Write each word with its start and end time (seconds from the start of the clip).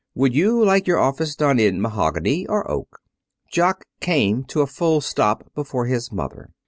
Would 0.15 0.33
you 0.33 0.65
like 0.65 0.87
your 0.87 0.97
office 0.97 1.35
done 1.35 1.59
in 1.59 1.79
mahogany 1.79 2.47
or 2.47 2.67
oak?'" 2.67 3.01
Jock 3.51 3.85
came 3.99 4.43
to 4.45 4.61
a 4.61 4.65
full 4.65 4.99
stop 4.99 5.53
before 5.53 5.85
his 5.85 6.11
mother. 6.11 6.49